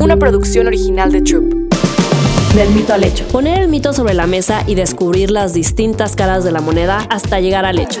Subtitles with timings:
[0.00, 1.52] una producción original de Troop.
[2.54, 3.26] Del mito al hecho.
[3.28, 7.40] Poner el mito sobre la mesa y descubrir las distintas caras de la moneda hasta
[7.40, 8.00] llegar al hecho.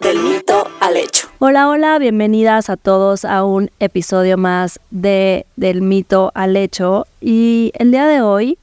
[0.00, 1.28] del mito al hecho.
[1.40, 7.06] Hola, hola, bienvenidas a todos a un episodio más de Del mito al hecho.
[7.20, 8.58] Y el día de hoy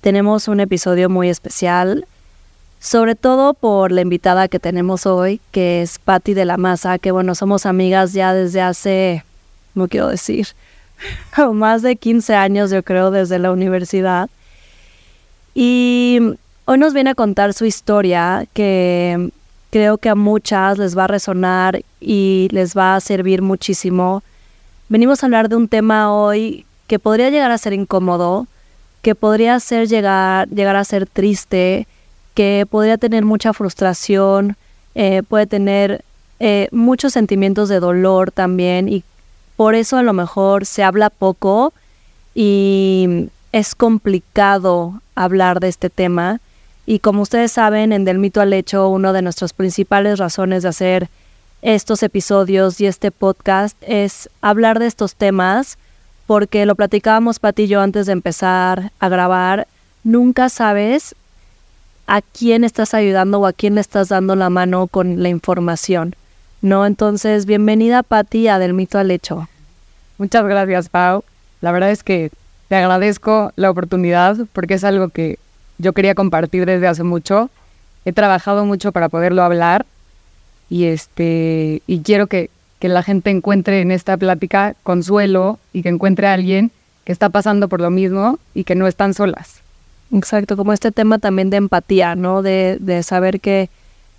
[0.00, 2.06] tenemos un episodio muy especial,
[2.80, 7.12] sobre todo por la invitada que tenemos hoy, que es Patti de la Maza, que
[7.12, 9.24] bueno, somos amigas ya desde hace,
[9.74, 10.48] no quiero decir,
[11.52, 14.28] más de 15 años yo creo desde la universidad.
[15.54, 16.18] Y
[16.64, 19.30] hoy nos viene a contar su historia que
[19.74, 24.22] creo que a muchas les va a resonar y les va a servir muchísimo.
[24.88, 28.46] Venimos a hablar de un tema hoy que podría llegar a ser incómodo,
[29.02, 31.88] que podría ser llegar, llegar a ser triste,
[32.34, 34.56] que podría tener mucha frustración,
[34.94, 36.04] eh, puede tener
[36.38, 39.02] eh, muchos sentimientos de dolor también y
[39.56, 41.72] por eso a lo mejor se habla poco
[42.32, 46.38] y es complicado hablar de este tema.
[46.86, 50.68] Y como ustedes saben, en Del Mito al Hecho, una de nuestras principales razones de
[50.68, 51.08] hacer
[51.62, 55.78] estos episodios y este podcast es hablar de estos temas,
[56.26, 59.66] porque lo platicábamos Pati y yo antes de empezar a grabar,
[60.02, 61.14] nunca sabes
[62.06, 66.14] a quién estás ayudando o a quién le estás dando la mano con la información,
[66.60, 66.84] ¿no?
[66.84, 69.48] Entonces, bienvenida Pati a Del Mito al Hecho.
[70.18, 71.24] Muchas gracias, Pau.
[71.62, 72.30] La verdad es que
[72.68, 75.38] te agradezco la oportunidad porque es algo que
[75.78, 77.50] yo quería compartir desde hace mucho.
[78.04, 79.86] He trabajado mucho para poderlo hablar
[80.68, 85.88] y este y quiero que, que la gente encuentre en esta plática consuelo y que
[85.88, 86.70] encuentre a alguien
[87.04, 89.60] que está pasando por lo mismo y que no están solas.
[90.12, 92.42] Exacto, como este tema también de empatía, ¿no?
[92.42, 93.68] De, de saber que,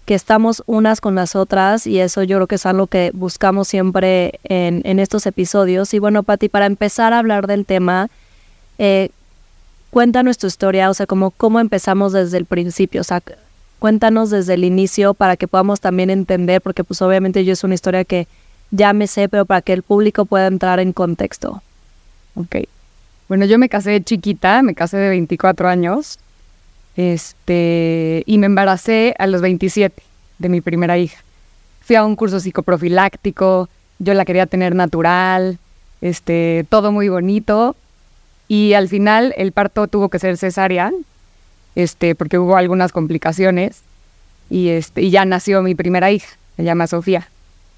[0.06, 3.68] que estamos unas con las otras y eso yo creo que es algo que buscamos
[3.68, 5.94] siempre en, en estos episodios.
[5.94, 8.10] Y bueno, Pati, para empezar a hablar del tema,
[8.78, 9.10] eh,
[9.96, 13.24] cuéntanos tu historia, o sea, como cómo empezamos desde el principio, o sea,
[13.80, 17.76] cuéntanos desde el inicio para que podamos también entender, porque pues obviamente yo es una
[17.76, 18.28] historia que
[18.72, 21.62] ya me sé, pero para que el público pueda entrar en contexto.
[22.36, 22.58] Ok.
[23.30, 26.20] Bueno, yo me casé de chiquita, me casé de 24 años,
[26.98, 30.04] este, y me embaracé a los 27
[30.40, 31.24] de mi primera hija.
[31.80, 33.70] Fui a un curso psicoprofiláctico,
[34.00, 35.58] yo la quería tener natural,
[36.02, 37.78] este, todo muy bonito,
[38.48, 40.92] y al final el parto tuvo que ser cesárea,
[41.76, 43.82] este, porque hubo algunas complicaciones,
[44.50, 47.30] y, este, y ya nació mi primera hija, se llama Sofía.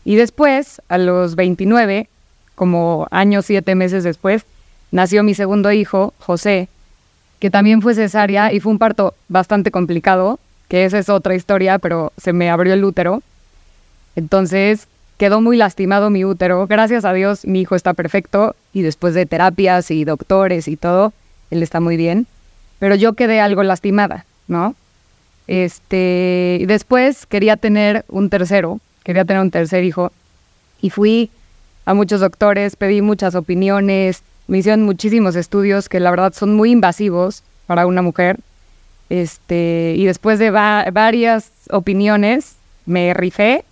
[0.03, 2.09] Y después, a los 29,
[2.55, 4.45] como años, siete meses después,
[4.91, 6.69] nació mi segundo hijo, José,
[7.39, 11.79] que también fue cesárea y fue un parto bastante complicado, que esa es otra historia,
[11.79, 13.21] pero se me abrió el útero.
[14.15, 16.67] Entonces quedó muy lastimado mi útero.
[16.67, 21.13] Gracias a Dios mi hijo está perfecto y después de terapias y doctores y todo,
[21.51, 22.27] él está muy bien.
[22.79, 24.75] Pero yo quedé algo lastimada, ¿no?
[25.47, 30.11] Este, y después quería tener un tercero, quería tener un tercer hijo
[30.81, 31.31] y fui
[31.85, 36.71] a muchos doctores, pedí muchas opiniones, me hicieron muchísimos estudios que la verdad son muy
[36.71, 38.37] invasivos para una mujer.
[39.09, 43.63] Este, y después de va varias opiniones, me rifé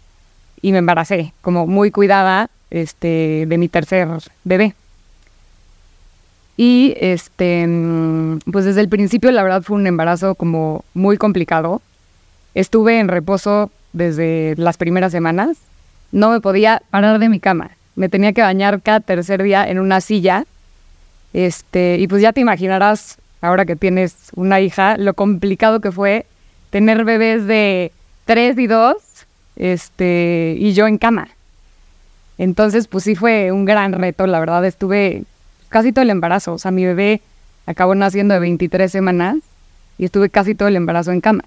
[0.66, 4.08] y me embaracé, como muy cuidada este, de mi tercer
[4.44, 4.74] bebé.
[6.58, 7.70] Y este,
[8.52, 11.84] pues desde el principio la verdad fue un embarazo como muy complicado.
[12.56, 15.56] Estuve en reposo desde las primeras semanas.
[16.12, 17.70] No me podía parar de mi cama.
[17.96, 20.46] Me tenía que bañar cada tercer día en una silla.
[21.34, 26.26] Este, y pues ya te imaginarás, ahora que tienes una hija, lo complicado que fue
[26.72, 27.91] tener bebés de
[28.26, 29.15] 3 y 2
[29.55, 31.29] este, y yo en cama.
[32.37, 35.23] Entonces, pues sí fue un gran reto, la verdad, estuve
[35.69, 37.22] casi todo el embarazo, o sea, mi bebé
[37.66, 39.37] acabó naciendo de 23 semanas
[39.97, 41.43] y estuve casi todo el embarazo en cama.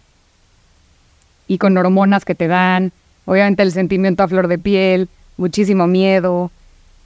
[1.46, 2.92] Y con hormonas que te dan,
[3.24, 6.50] obviamente el sentimiento a flor de piel, muchísimo miedo,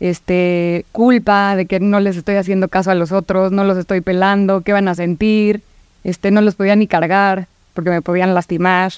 [0.00, 4.00] este, culpa de que no les estoy haciendo caso a los otros, no los estoy
[4.00, 5.62] pelando, qué van a sentir,
[6.02, 8.92] este, no los podía ni cargar porque me podían lastimar,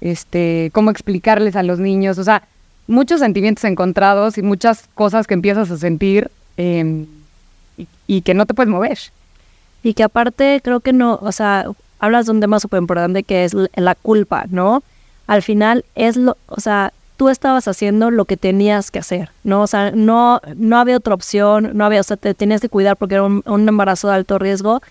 [0.00, 2.42] este, cómo explicarles a los niños, o sea,
[2.86, 7.04] muchos sentimientos encontrados y muchas cosas que empiezas a sentir eh,
[8.06, 8.98] y, que no te puedes mover.
[9.82, 11.66] Y que aparte creo que no, o sea,
[11.98, 14.82] hablas de un tema súper importante que es la culpa, ¿no?
[15.26, 19.62] Al final es lo, o sea, tú estabas haciendo lo que tenías que hacer, ¿no?
[19.62, 22.96] O sea, no, no había otra opción, no había, o sea, te tenías que cuidar
[22.96, 24.82] porque era un embarazo de alto riesgo.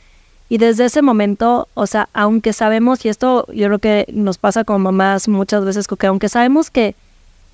[0.48, 4.64] Y desde ese momento, o sea, aunque sabemos, y esto yo creo que nos pasa
[4.64, 6.96] como mamás muchas veces, que aunque sabemos que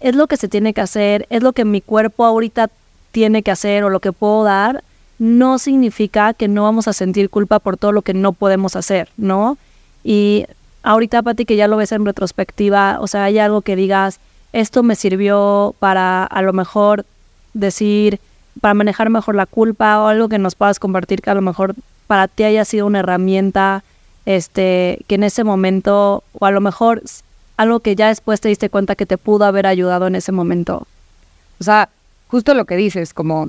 [0.01, 2.69] es lo que se tiene que hacer, es lo que mi cuerpo ahorita
[3.11, 4.83] tiene que hacer o lo que puedo dar,
[5.19, 9.09] no significa que no vamos a sentir culpa por todo lo que no podemos hacer,
[9.17, 9.57] ¿no?
[10.03, 10.45] Y
[10.83, 14.19] ahorita, Pati, que ya lo ves en retrospectiva, o sea, hay algo que digas,
[14.51, 17.05] esto me sirvió para a lo mejor
[17.53, 18.19] decir,
[18.59, 21.75] para manejar mejor la culpa o algo que nos puedas compartir que a lo mejor
[22.11, 23.85] para ti haya sido una herramienta,
[24.25, 27.01] este, que en ese momento, o a lo mejor
[27.55, 30.85] algo que ya después te diste cuenta que te pudo haber ayudado en ese momento.
[31.61, 31.87] O sea,
[32.27, 33.47] justo lo que dices, como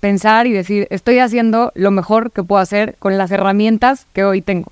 [0.00, 4.42] pensar y decir, estoy haciendo lo mejor que puedo hacer con las herramientas que hoy
[4.42, 4.70] tengo.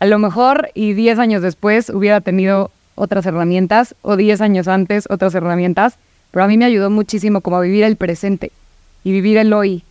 [0.00, 5.06] A lo mejor y 10 años después hubiera tenido otras herramientas o 10 años antes
[5.10, 5.94] otras herramientas,
[6.32, 8.50] pero a mí me ayudó muchísimo como a vivir el presente
[9.04, 9.84] y vivir el hoy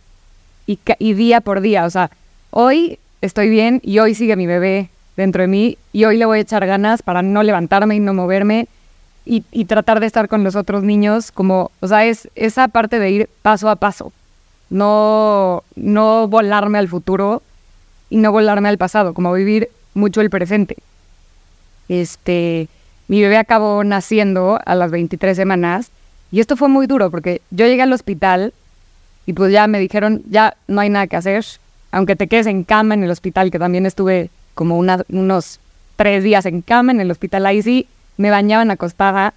[0.66, 1.84] y, día por día.
[1.84, 2.10] O sea,
[2.50, 6.38] hoy estoy bien y hoy sigue mi bebé dentro de mí y hoy le voy
[6.38, 8.68] a echar ganas para no levantarme y no moverme
[9.26, 13.10] y, tratar de estar con los otros niños como, o sea, es esa parte de
[13.10, 14.12] ir paso a paso,
[14.68, 17.42] no, no volarme al futuro
[18.10, 20.76] y no volarme al pasado, como vivir mucho el presente.
[21.88, 22.68] Este,
[23.08, 25.90] mi bebé acabó naciendo a las 23 semanas
[26.30, 28.52] y esto fue muy duro porque yo llegué al hospital
[29.26, 31.44] y pues ya me dijeron, ya no hay nada que hacer,
[31.92, 35.60] aunque te quedes en cama en el hospital, que también estuve como unos
[35.96, 37.86] tres días en cama en el hospital, ahí sí
[38.16, 39.34] me bañaban acostada,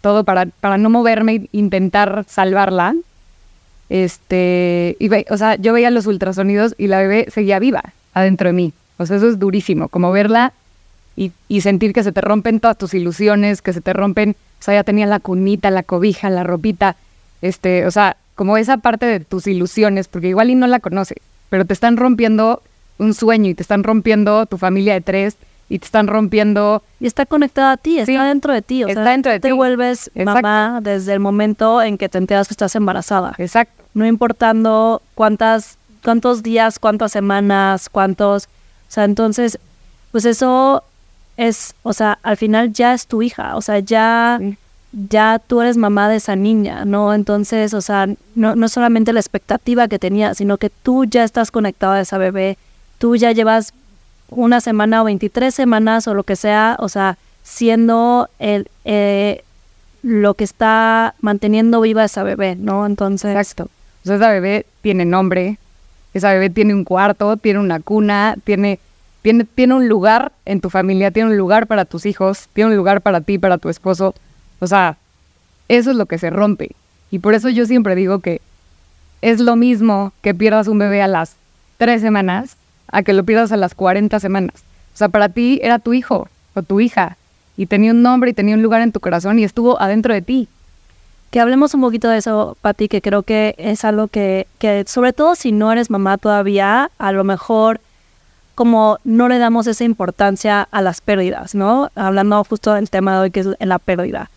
[0.00, 2.94] todo para, para no moverme e intentar salvarla.
[3.90, 7.82] Este, y o sea, yo veía los ultrasonidos y la bebé seguía viva
[8.12, 8.72] adentro de mí.
[8.98, 10.52] O sea, eso es durísimo, como verla
[11.16, 14.62] y, y sentir que se te rompen todas tus ilusiones, que se te rompen, o
[14.62, 16.96] sea, ya tenía la cunita, la cobija, la ropita,
[17.42, 21.18] este, o sea, como esa parte de tus ilusiones, porque igual y no la conoces,
[21.48, 22.62] pero te están rompiendo
[22.98, 25.36] un sueño y te están rompiendo tu familia de tres
[25.68, 26.84] y te están rompiendo...
[27.00, 28.84] Y está conectada a ti, está dentro de ti.
[28.84, 29.48] O está dentro de te ti.
[29.48, 33.34] Te vuelves mamá desde el momento en que te enteras que estás embarazada.
[33.38, 33.82] Exacto.
[33.92, 38.44] No importando cuántas, cuántos días, cuántas semanas, cuántos...
[38.44, 39.58] O sea, entonces,
[40.12, 40.84] pues eso
[41.36, 44.38] es, o sea, al final ya es tu hija, o sea, ya
[44.92, 47.12] ya tú eres mamá de esa niña, ¿no?
[47.12, 51.50] Entonces, o sea, no, no solamente la expectativa que tenía, sino que tú ya estás
[51.50, 52.56] conectada a esa bebé,
[52.98, 53.74] tú ya llevas
[54.30, 59.42] una semana o 23 semanas o lo que sea, o sea, siendo el, eh,
[60.02, 62.86] lo que está manteniendo viva esa bebé, ¿no?
[62.86, 63.36] Entonces...
[63.36, 63.64] Exacto.
[64.04, 65.58] O sea, esa bebé tiene nombre,
[66.14, 68.78] esa bebé tiene un cuarto, tiene una cuna, tiene,
[69.22, 72.76] tiene, tiene un lugar en tu familia, tiene un lugar para tus hijos, tiene un
[72.76, 74.14] lugar para ti, para tu esposo.
[74.60, 74.96] O sea,
[75.68, 76.70] eso es lo que se rompe.
[77.10, 78.40] Y por eso yo siempre digo que
[79.22, 81.36] es lo mismo que pierdas un bebé a las
[81.76, 82.56] tres semanas
[82.90, 84.56] a que lo pierdas a las 40 semanas.
[84.94, 87.16] O sea, para ti era tu hijo o tu hija
[87.56, 90.22] y tenía un nombre y tenía un lugar en tu corazón y estuvo adentro de
[90.22, 90.48] ti.
[91.30, 95.12] Que hablemos un poquito de eso, Pati, que creo que es algo que, que, sobre
[95.12, 97.80] todo si no eres mamá todavía, a lo mejor
[98.54, 101.90] como no le damos esa importancia a las pérdidas, ¿no?
[101.94, 104.30] Hablando justo del tema de hoy que es la pérdida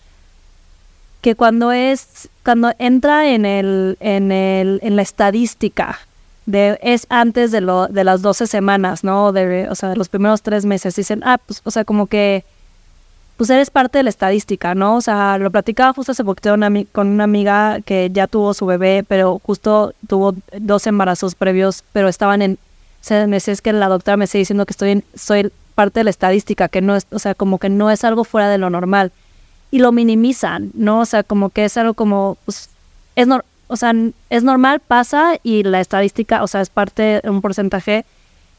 [1.21, 5.99] que cuando es, cuando entra en el, en el, en la estadística
[6.47, 9.31] de, es antes de lo, de las 12 semanas, ¿no?
[9.31, 12.43] De, o sea, de los primeros tres meses, dicen, ah, pues, o sea, como que,
[13.37, 14.97] pues eres parte de la estadística, ¿no?
[14.97, 16.55] O sea, lo platicaba justo hace poquito
[16.91, 22.07] con una amiga que ya tuvo su bebé, pero justo tuvo dos embarazos previos, pero
[22.07, 25.03] estaban en, o sea, me es que la doctora me está diciendo que estoy en,
[25.15, 28.23] soy parte de la estadística, que no es, o sea, como que no es algo
[28.23, 29.11] fuera de lo normal
[29.71, 30.99] y lo minimizan, ¿no?
[30.99, 32.69] O sea, como que es algo como, pues,
[33.15, 33.93] es, no, o sea,
[34.29, 38.05] es normal, pasa y la estadística, o sea, es parte de un porcentaje.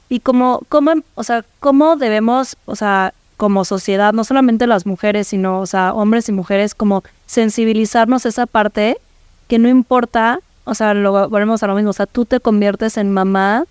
[0.09, 5.29] Y como, como, o sea, cómo debemos, o sea, como sociedad, no solamente las mujeres,
[5.29, 8.99] sino, o sea, hombres y mujeres, como sensibilizarnos esa parte
[9.49, 12.97] que no importa, o sea, lo volvemos a lo mismo, o sea, tú te conviertes
[12.97, 13.65] en mamá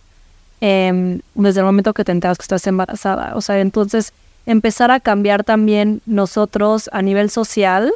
[0.59, 4.13] em, desde el momento que te enteras que estás embarazada, o sea, entonces
[4.51, 7.91] empezar a cambiar también nosotros a nivel social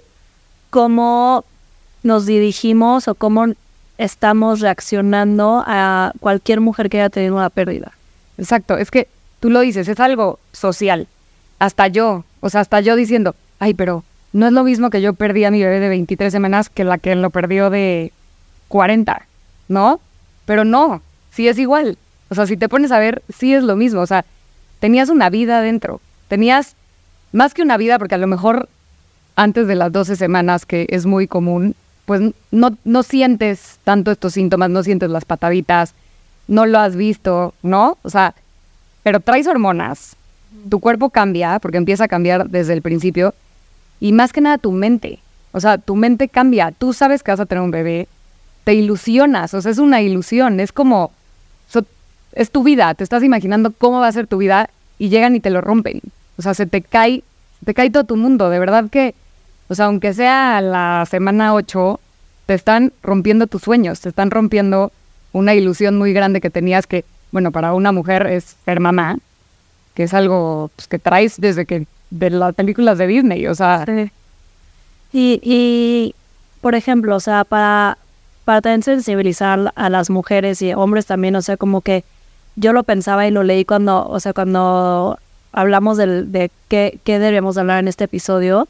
[0.69, 1.45] cómo
[2.03, 3.47] nos dirigimos o cómo
[3.97, 7.91] estamos reaccionando a cualquier mujer que haya tenido una pérdida.
[8.38, 9.07] Exacto, es que
[9.39, 11.07] tú lo dices, es algo social.
[11.59, 15.13] Hasta yo, o sea, hasta yo diciendo, ay, pero no es lo mismo que yo
[15.13, 18.12] perdí a mi bebé de 23 semanas que la que lo perdió de
[18.67, 19.25] 40,
[19.69, 20.01] ¿no?
[20.45, 21.97] Pero no, sí es igual.
[22.29, 24.01] O sea, si te pones a ver, sí es lo mismo.
[24.01, 24.25] O sea,
[24.79, 26.01] tenías una vida dentro.
[26.27, 26.75] Tenías
[27.32, 28.70] más que una vida, porque a lo mejor
[29.36, 34.34] antes de las 12 semanas, que es muy común, pues no, no sientes tanto estos
[34.34, 35.94] síntomas, no sientes las pataditas,
[36.48, 37.98] no lo has visto, ¿no?
[38.03, 38.34] O sea,
[39.03, 40.15] pero traes hormonas,
[40.70, 43.34] tu cuerpo cambia, porque empieza a cambiar desde el principio,
[44.00, 45.20] y más que nada tu mente.
[45.51, 48.08] O sea, tu mente cambia, tú sabes que vas a tener un bebé,
[48.63, 51.12] te ilusionas, o sea, es una ilusión, es como,
[52.34, 55.39] es tu vida, te estás imaginando cómo va a ser tu vida y llegan y
[55.39, 56.01] te lo rompen.
[56.37, 57.23] O sea, se te cae,
[57.63, 59.15] te cae todo tu mundo, de verdad que,
[59.67, 61.99] o sea, aunque sea la semana 8,
[62.45, 64.91] te están rompiendo tus sueños, te están rompiendo
[65.33, 69.17] una ilusión muy grande que tenías que, bueno, para una mujer es ser mamá,
[69.93, 73.85] que es algo pues, que traes desde que, de las películas de Disney, o sea.
[75.11, 76.15] Y, y,
[76.61, 77.97] por ejemplo, o sea, para,
[78.43, 82.03] para también sensibilizar a las mujeres y hombres también, o sea, como que
[82.55, 85.19] yo lo pensaba y lo leí cuando, o sea, cuando
[85.51, 88.67] hablamos del, de qué, qué debemos hablar en este episodio,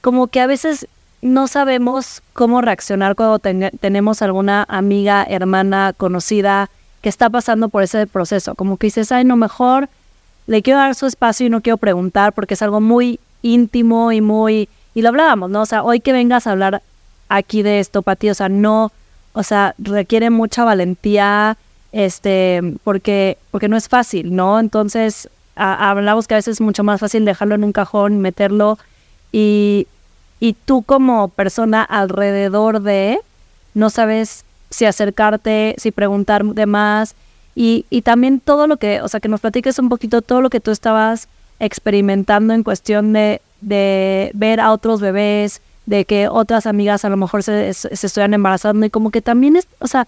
[0.00, 0.86] como que a veces
[1.20, 6.70] no sabemos cómo reaccionar cuando tenemos alguna amiga, hermana, conocida
[7.02, 8.54] que está pasando por ese proceso.
[8.54, 9.88] Como que dices, ay, no, mejor
[10.46, 14.20] le quiero dar su espacio y no quiero preguntar porque es algo muy íntimo y
[14.20, 14.68] muy...
[14.94, 15.62] Y lo hablábamos, ¿no?
[15.62, 16.82] O sea, hoy que vengas a hablar
[17.28, 18.90] aquí de esto, Pati, o sea, no,
[19.32, 21.56] o sea, requiere mucha valentía,
[21.92, 24.60] este, porque, porque no es fácil, ¿no?
[24.60, 28.78] Entonces, hablamos que a veces es mucho más fácil dejarlo en un cajón, meterlo
[29.32, 29.86] y,
[30.40, 33.18] y tú como persona alrededor de,
[33.74, 37.14] no sabes si acercarte, si preguntar de más
[37.54, 40.50] y, y también todo lo que, o sea, que nos platiques un poquito todo lo
[40.50, 41.28] que tú estabas
[41.58, 47.16] experimentando en cuestión de, de ver a otros bebés, de que otras amigas a lo
[47.16, 50.06] mejor se, se, estuvieran embarazando y como que también es, o sea,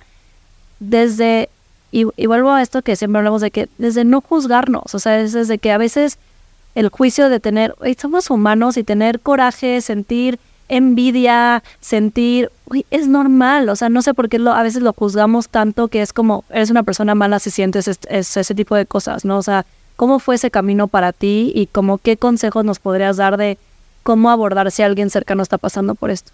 [0.79, 1.49] desde,
[1.93, 5.33] y, vuelvo a esto que siempre hablamos de que desde no juzgarnos, o sea, es
[5.33, 6.19] desde que a veces
[6.75, 13.69] el juicio de tener, somos humanos y tener coraje, sentir envidia, sentir, uy, es normal,
[13.69, 16.45] o sea, no sé por qué lo, a veces lo juzgamos tanto que es como,
[16.49, 19.37] eres una persona mala si sientes ese tipo de cosas, ¿no?
[19.39, 19.67] O sea,
[19.97, 23.59] ¿cómo fue ese camino para ti y como qué consejos nos podrías dar de
[24.05, 26.31] cómo abordar si alguien cercano está pasando por esto?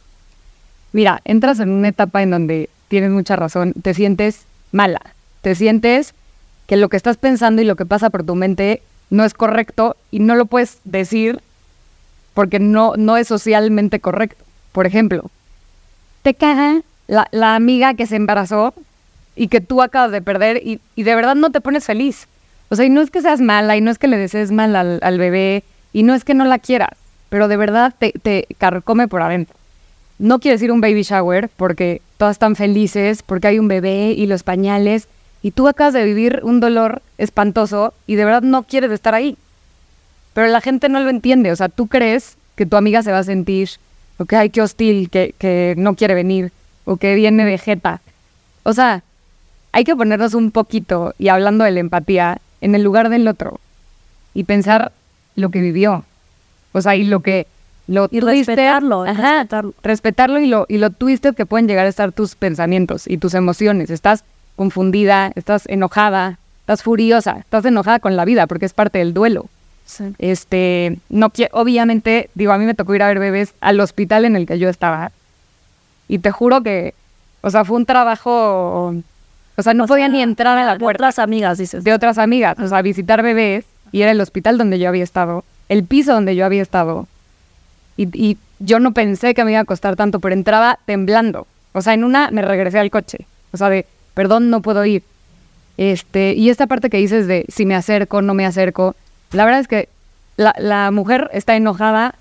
[0.92, 5.00] Mira, entras en una etapa en donde tienes mucha razón, te sientes mala,
[5.46, 6.12] te sientes
[6.66, 9.96] que lo que estás pensando y lo que pasa por tu mente no es correcto
[10.10, 11.40] y no lo puedes decir
[12.34, 14.44] porque no, no es socialmente correcto.
[14.72, 15.30] Por ejemplo,
[16.22, 18.74] te caga la, la amiga que se embarazó
[19.36, 22.26] y que tú acabas de perder y, y, de verdad no te pones feliz.
[22.68, 24.74] O sea, y no es que seas mala y no es que le desees mal
[24.74, 25.62] al, al bebé
[25.92, 26.98] y no es que no la quieras,
[27.28, 29.54] pero de verdad te, te carcome por adentro.
[30.18, 34.26] No quiero decir un baby shower porque todas están felices, porque hay un bebé y
[34.26, 35.06] los pañales,
[35.46, 39.38] y tú acabas de vivir un dolor espantoso y de verdad no quieres estar ahí.
[40.34, 43.20] Pero la gente no lo entiende, o sea, tú crees que tu amiga se va
[43.20, 43.70] a sentir,
[44.18, 46.50] o que hay que hostil, que, que no quiere venir,
[46.84, 48.00] o que viene de jeta.
[48.64, 49.04] O sea,
[49.70, 53.60] hay que ponernos un poquito, y hablando de la empatía, en el lugar del otro
[54.34, 54.90] y pensar
[55.36, 56.04] lo que vivió.
[56.72, 57.46] O sea, y lo que
[57.86, 61.88] lo y respetarlo, ajá, respetarlo, respetarlo y lo y lo twisted que pueden llegar a
[61.88, 63.90] estar tus pensamientos y tus emociones.
[63.90, 64.24] Estás
[64.56, 69.46] confundida, estás enojada, estás furiosa, estás enojada con la vida porque es parte del duelo.
[70.18, 74.34] Este, no obviamente, digo, a mí me tocó ir a ver bebés al hospital en
[74.34, 75.12] el que yo estaba.
[76.08, 76.94] Y te juro que,
[77.40, 78.94] o sea, fue un trabajo,
[79.56, 81.04] o sea, no podía ni entrar a la puerta.
[81.04, 81.84] De otras amigas, dices.
[81.84, 85.44] De otras amigas, o sea, visitar bebés y era el hospital donde yo había estado,
[85.68, 87.06] el piso donde yo había estado.
[87.96, 91.46] Y, y yo no pensé que me iba a costar tanto, pero entraba temblando.
[91.72, 93.26] O sea, en una me regresé al coche.
[93.52, 93.86] O sea, de,
[94.16, 95.02] perdón, no puedo ir.
[95.76, 98.96] Este, y esta parte que dices de si me acerco, no me acerco,
[99.32, 99.90] la verdad es que
[100.38, 102.14] la, la mujer está enojada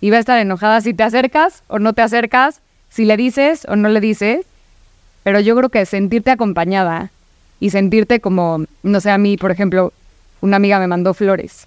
[0.00, 3.66] y va a estar enojada si te acercas o no te acercas, si le dices
[3.68, 4.46] o no le dices,
[5.22, 7.10] pero yo creo que sentirte acompañada
[7.60, 9.92] y sentirte como, no sé, a mí, por ejemplo,
[10.40, 11.66] una amiga me mandó flores.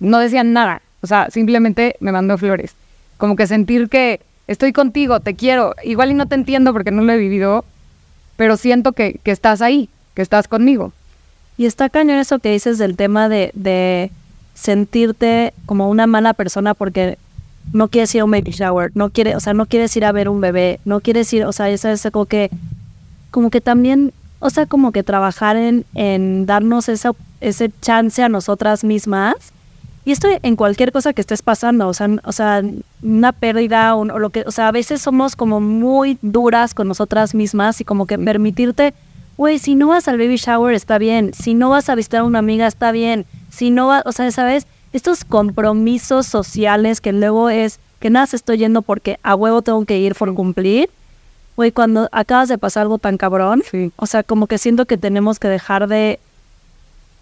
[0.00, 2.74] No decían nada, o sea, simplemente me mandó flores.
[3.18, 7.02] Como que sentir que estoy contigo, te quiero, igual y no te entiendo porque no
[7.02, 7.66] lo he vivido,
[8.42, 10.92] pero siento que, que estás ahí, que estás conmigo.
[11.56, 14.10] Y está cañón eso que dices del tema de, de
[14.52, 17.18] sentirte como una mala persona porque
[17.72, 20.10] no quieres ir a un baby shower, no quiere, o sea, no quieres ir a
[20.10, 22.50] ver un bebé, no quieres ir, o sea, eso es como que,
[23.30, 28.28] como que también, o sea, como que trabajar en, en darnos esa, ese chance a
[28.28, 29.36] nosotras mismas.
[30.04, 32.62] Y esto en cualquier cosa que estés pasando, o sea, o sea
[33.02, 36.88] una pérdida o, o lo que, o sea, a veces somos como muy duras con
[36.88, 38.94] nosotras mismas y como que permitirte
[39.36, 42.24] güey, si no vas al baby shower está bien, si no vas a visitar a
[42.24, 44.66] una amiga está bien, si no vas, o sea, ¿sabes?
[44.92, 49.84] Estos compromisos sociales que luego es que nada se estoy yendo porque a huevo tengo
[49.84, 50.90] que ir por cumplir.
[51.56, 53.90] Güey, cuando acabas de pasar algo tan cabrón, Sí.
[53.96, 56.18] o sea, como que siento que tenemos que dejar de,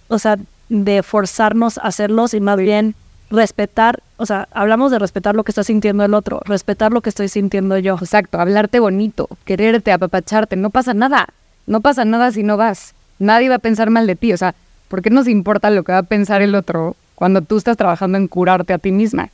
[0.08, 0.36] o sea,
[0.70, 2.94] de forzarnos a hacerlos y más bien
[3.30, 7.10] respetar, o sea, hablamos de respetar lo que está sintiendo el otro, respetar lo que
[7.10, 7.96] estoy sintiendo yo.
[8.00, 11.28] Exacto, hablarte bonito, quererte, apapacharte, no pasa nada.
[11.66, 12.94] No pasa nada si no vas.
[13.18, 14.32] Nadie va a pensar mal de ti.
[14.32, 14.54] O sea,
[14.88, 18.18] ¿por qué nos importa lo que va a pensar el otro cuando tú estás trabajando
[18.18, 19.24] en curarte a ti misma?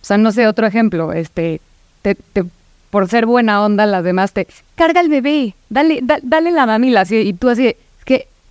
[0.00, 1.60] O sea, no sé, otro ejemplo, este,
[2.02, 2.44] te, te-
[2.90, 7.00] por ser buena onda, las demás te carga el bebé, dale, da- dale la mamila,
[7.02, 7.74] así, y tú así,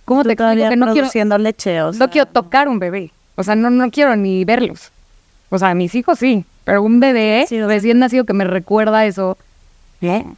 [0.04, 3.10] ¿cómo Tú te explico que no quiero, leche, o no quiero tocar un bebé?
[3.36, 4.90] O sea, no, no quiero ni verlos.
[5.50, 9.36] O sea, mis hijos sí, pero un bebé Sí, recién nacido que me recuerda eso,
[10.00, 10.36] ¿no?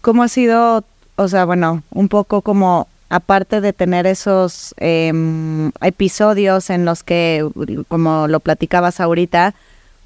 [0.00, 0.84] ¿Cómo ha sido,
[1.16, 7.48] o sea, bueno, un poco como, aparte de tener esos em, episodios en los que,
[7.88, 9.54] como lo platicabas ahorita,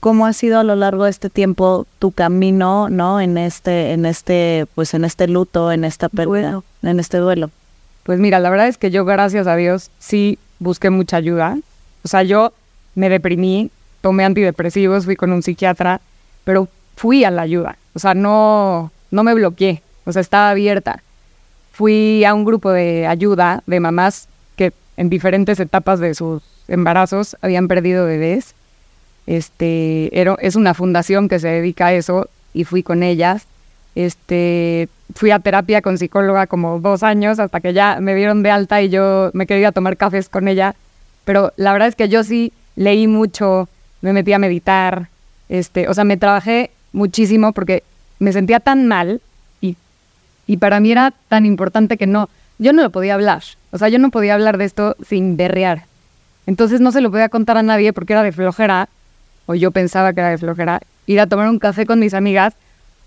[0.01, 3.21] cómo ha sido a lo largo de este tiempo tu camino, ¿no?
[3.21, 7.51] En este, en este, pues en este luto, en esta pérdida, en este duelo.
[8.09, 11.59] Pues mira, la verdad es que yo, gracias a Dios, sí busqué mucha ayuda.
[12.03, 12.55] O sea, yo
[12.95, 16.01] me deprimí, tomé antidepresivos, fui con un psiquiatra,
[16.45, 17.77] pero fui a la ayuda.
[17.93, 21.03] O sea, no, no me bloqueé, o sea, estaba abierta.
[21.73, 27.37] Fui a un grupo de ayuda de mamás que en diferentes etapas de sus embarazos
[27.43, 28.55] habían perdido bebés.
[29.27, 33.43] Este, era- es una fundación que se dedica a eso y fui con ellas.
[33.95, 38.51] Este, fui a terapia con psicóloga como dos años hasta que ya me dieron de
[38.51, 40.75] alta y yo me quería tomar cafés con ella.
[41.25, 43.69] Pero la verdad es que yo sí leí mucho,
[44.01, 45.09] me metí a meditar,
[45.49, 47.83] este, o sea, me trabajé muchísimo porque
[48.19, 49.21] me sentía tan mal
[49.61, 49.77] y,
[50.47, 53.43] y para mí era tan importante que no, yo no lo podía hablar.
[53.71, 55.85] O sea, yo no podía hablar de esto sin berrear.
[56.47, 58.89] Entonces no se lo podía contar a nadie porque era de flojera,
[59.47, 62.55] o yo pensaba que era de flojera, ir a tomar un café con mis amigas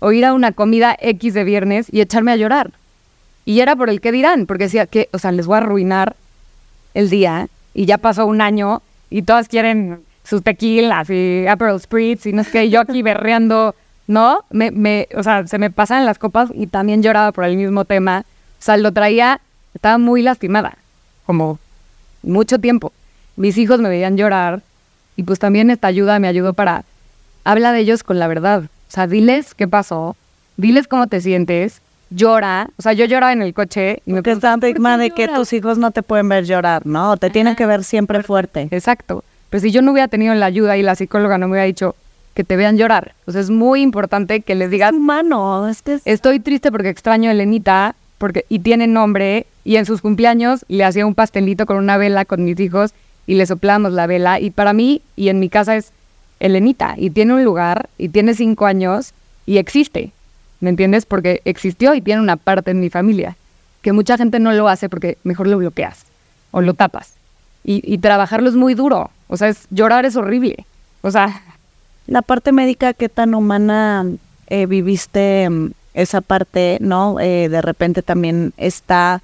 [0.02, 2.72] o ir a una comida X de viernes y echarme a llorar.
[3.44, 6.16] Y era por el que dirán, porque decía que, o sea, les voy a arruinar
[6.92, 12.26] el día y ya pasó un año y todas quieren sus tequilas y Aperol Spritz
[12.26, 13.76] y no sé qué, yo aquí berreando,
[14.08, 14.44] ¿no?
[14.50, 17.84] Me, me, o sea, se me pasaban las copas y también lloraba por el mismo
[17.84, 18.24] tema.
[18.58, 19.40] O sea, lo traía,
[19.72, 20.78] estaba muy lastimada,
[21.26, 21.60] como
[22.24, 22.92] mucho tiempo.
[23.36, 24.62] Mis hijos me veían llorar
[25.14, 26.84] y pues también esta ayuda me ayudó para
[27.44, 28.64] habla de ellos con la verdad.
[28.92, 30.16] O sea, diles qué pasó,
[30.58, 32.68] diles cómo te sientes, llora.
[32.76, 35.02] O sea, yo lloraba en el coche y me Porque está preguntaban, estigma "¿Por qué
[35.04, 35.38] de que lloras?".
[35.38, 37.16] tus hijos no te pueden ver llorar, ¿no?
[37.16, 38.68] Te tienen que ver siempre fuerte.
[38.70, 39.24] Exacto.
[39.48, 41.96] Pero si yo no hubiera tenido la ayuda y la psicóloga no me hubiera dicho
[42.34, 43.14] que te vean llorar.
[43.26, 46.90] O sea, es muy importante que les digas, humano, es que es- estoy triste porque
[46.90, 51.64] extraño a Elenita porque, y tiene nombre y en sus cumpleaños le hacía un pastelito
[51.64, 52.92] con una vela con mis hijos
[53.26, 55.92] y le soplábamos la vela y para mí y en mi casa es
[56.42, 59.14] Elenita y tiene un lugar y tiene cinco años
[59.46, 60.10] y existe,
[60.60, 61.06] ¿me entiendes?
[61.06, 63.36] Porque existió y tiene una parte en mi familia
[63.80, 66.04] que mucha gente no lo hace porque mejor lo bloqueas
[66.50, 67.14] o lo tapas
[67.64, 70.66] y, trabajarlo es muy duro, o sea, es, llorar es horrible,
[71.00, 71.42] o sea,
[72.08, 74.04] La parte médica, ¿qué tan humana
[74.48, 77.20] eh, viviste mm, esa parte, no?
[77.20, 79.22] Eh, de repente también está,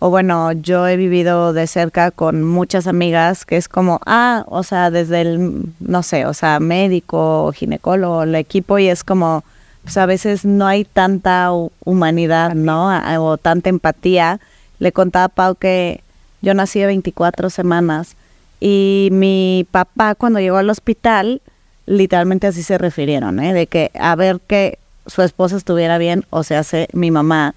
[0.00, 4.62] o bueno, yo he vivido de cerca con muchas amigas que es como, ah, o
[4.62, 9.44] sea, desde el, no sé, o sea, médico, ginecólogo, el equipo, y es como,
[9.84, 12.90] pues a veces no hay tanta hu- humanidad, ¿no?
[13.22, 14.40] O tanta empatía.
[14.78, 16.00] Le contaba a Pau que
[16.40, 18.16] yo nací de 24 semanas
[18.58, 21.42] y mi papá cuando llegó al hospital,
[21.86, 23.52] literalmente así se refirieron, ¿eh?
[23.52, 27.54] de que a ver que su esposa estuviera bien, o sea, hace mi mamá,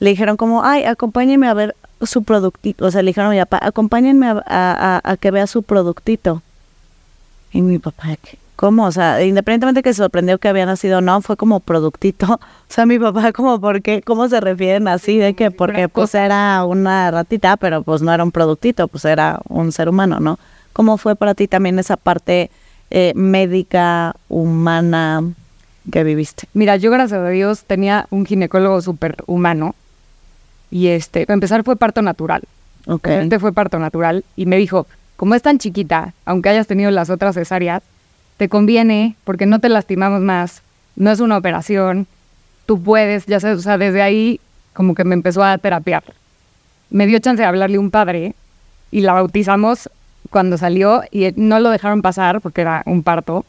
[0.00, 3.38] le dijeron como, ay, acompáñenme a ver su productito, o sea, le dijeron a mi
[3.40, 6.42] papá, acompáñenme a, a- a- a que vea su productito.
[7.52, 8.16] Y mi papá.
[8.56, 8.84] ¿cómo?
[8.84, 12.26] O sea, independientemente que se sorprendió que había nacido o no, fue como productito.
[12.70, 14.00] O sea, mi papá como, ¿por qué?
[14.02, 15.18] ¿Cómo se refieren así?
[15.18, 19.40] De que, porque pues era una ratita, pero pues no era un productito, pues era
[19.48, 20.38] un ser humano, ¿no?
[20.72, 22.48] ¿Cómo fue para ti también esa parte
[22.90, 25.24] eh, médica, humana
[25.90, 26.46] que viviste?
[26.54, 29.74] Mira, yo gracias a Dios tenía un ginecólogo súper humano
[30.70, 32.42] y este, para empezar fue parto natural.
[32.86, 33.08] Ok.
[33.08, 37.10] Este fue parto natural y me dijo, como es tan chiquita, aunque hayas tenido las
[37.10, 37.82] otras cesáreas,
[38.36, 40.62] te conviene porque no te lastimamos más,
[40.96, 42.06] no es una operación,
[42.66, 44.40] tú puedes, ya sabes, o sea, desde ahí
[44.72, 46.04] como que me empezó a terapiar.
[46.88, 48.34] Me dio chance de hablarle a un padre
[48.90, 49.90] y la bautizamos
[50.30, 53.44] cuando salió y no lo dejaron pasar porque era un parto,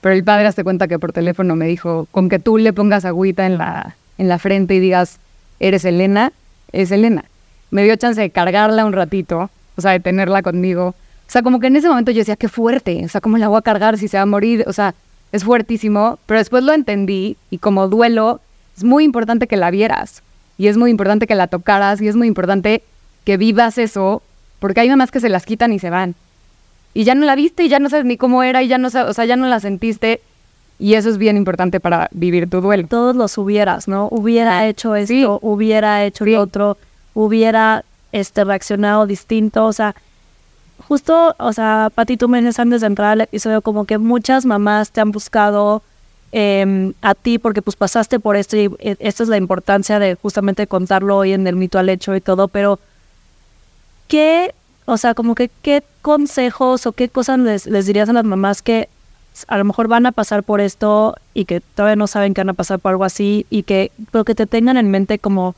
[0.00, 3.04] pero el padre hace cuenta que por teléfono me dijo, con que tú le pongas
[3.04, 5.18] agüita en la, en la frente y digas,
[5.60, 6.32] eres Elena,
[6.72, 7.24] es Elena.
[7.70, 10.94] Me dio chance de cargarla un ratito, o sea, de tenerla conmigo.
[11.26, 13.48] O sea, como que en ese momento yo decía, qué fuerte, o sea, ¿cómo la
[13.48, 14.64] voy a cargar si se va a morir?
[14.66, 14.94] O sea,
[15.32, 18.40] es fuertísimo, pero después lo entendí y como duelo,
[18.76, 20.22] es muy importante que la vieras
[20.58, 22.82] y es muy importante que la tocaras y es muy importante
[23.24, 24.22] que vivas eso,
[24.60, 26.14] porque hay mamás que se las quitan y se van.
[26.92, 28.88] Y ya no la viste y ya no sabes ni cómo era y ya no
[28.88, 30.20] o sea, ya no la sentiste
[30.78, 32.86] y eso es bien importante para vivir tu duelo.
[32.88, 34.08] Todos los hubieras, ¿no?
[34.10, 36.76] Hubiera hecho esto, hubiera hecho lo otro,
[37.14, 39.94] hubiera este, reaccionado distinto, o sea,
[40.88, 44.44] justo, o sea, Pati, tú me dices antes de entrar al episodio como que muchas
[44.44, 45.82] mamás te han buscado
[46.32, 50.16] em, a ti porque pues pasaste por esto y eh, esta es la importancia de
[50.16, 52.80] justamente contarlo hoy en el mito al hecho y todo, pero
[54.08, 54.54] ¿qué,
[54.86, 58.60] o sea, como que qué consejos o qué cosas les, les dirías a las mamás
[58.60, 58.88] que
[59.48, 62.50] a lo mejor van a pasar por esto y que todavía no saben que van
[62.50, 65.54] a pasar por algo así y que, pero que te tengan en mente como,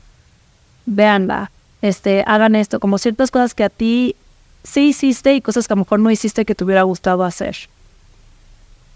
[0.85, 4.15] véanla, este, hagan esto, como ciertas cosas que a ti
[4.63, 7.55] sí hiciste y cosas que a lo mejor no hiciste que te hubiera gustado hacer.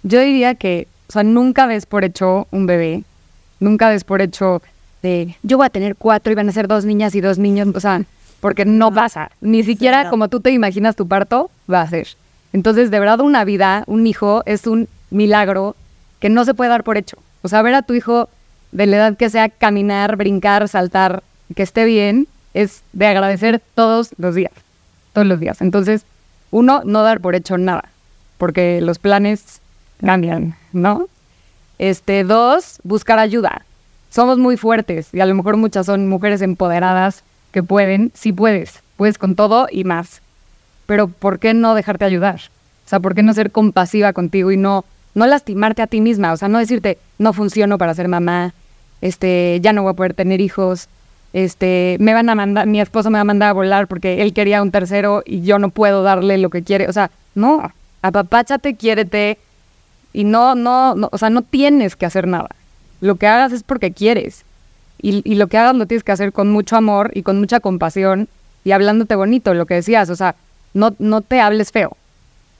[0.03, 3.03] Yo diría que, o sea, nunca des por hecho un bebé,
[3.59, 4.61] nunca des por hecho
[5.03, 7.67] de yo voy a tener cuatro y van a ser dos niñas y dos niños,
[7.73, 8.03] o sea,
[8.39, 12.07] porque no pasa, ni siquiera como tú te imaginas tu parto va a ser.
[12.53, 15.75] Entonces, de verdad, una vida, un hijo, es un milagro
[16.19, 17.17] que no se puede dar por hecho.
[17.41, 18.29] O sea, ver a tu hijo
[18.71, 21.23] de la edad que sea caminar, brincar, saltar,
[21.55, 24.51] que esté bien, es de agradecer todos los días
[25.13, 25.61] todos los días.
[25.61, 26.05] Entonces,
[26.51, 27.85] uno, no dar por hecho nada,
[28.37, 29.61] porque los planes
[30.03, 31.07] cambian, ¿no?
[31.77, 33.65] Este, dos, buscar ayuda.
[34.09, 38.81] Somos muy fuertes y a lo mejor muchas son mujeres empoderadas que pueden, sí puedes,
[38.97, 40.21] puedes con todo y más.
[40.91, 42.41] Pero ¿por qué no dejarte ayudar?
[42.85, 44.83] O sea, ¿por qué no ser compasiva contigo y no,
[45.15, 46.33] no lastimarte a ti misma?
[46.33, 48.53] O sea, no decirte, no funciono para ser mamá,
[48.99, 50.89] este, ya no voy a poder tener hijos,
[51.31, 54.33] este, me van a mandar, mi esposo me va a mandar a volar porque él
[54.33, 56.89] quería un tercero y yo no puedo darle lo que quiere.
[56.89, 59.37] O sea, no, apapáchate, quiérete
[60.11, 62.49] y no, no, no, o sea, no tienes que hacer nada.
[62.99, 64.43] Lo que hagas es porque quieres.
[65.01, 67.61] Y, y, lo que hagas lo tienes que hacer con mucho amor y con mucha
[67.61, 68.27] compasión
[68.65, 70.35] y hablándote bonito, lo que decías, o sea,
[70.73, 71.95] no, no te hables feo,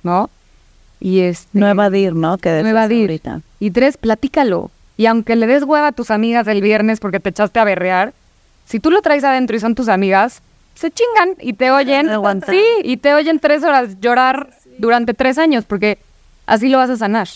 [0.04, 0.30] ¿no?
[1.00, 2.38] Y este, no evadir, ¿no?
[2.38, 3.22] Que no evadir.
[3.60, 4.70] Y tres, platícalo.
[4.98, 8.14] Y aunque le des hueva a tus amigas el viernes porque te echaste a berrear,
[8.66, 10.42] si tú lo traes adentro y son tus amigas,
[10.76, 12.10] se chingan y te oyen.
[12.48, 15.98] Sí, y te oyen tres horas llorar durante tres años, porque
[16.46, 17.28] así lo vas a sanar.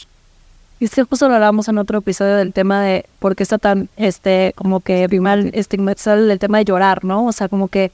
[0.80, 3.58] Y es que justo lo hablábamos en otro episodio del tema de por qué está
[3.58, 7.26] tan, este, como que mal estigmatizado el tema de llorar, ¿no?
[7.26, 7.92] O sea, como que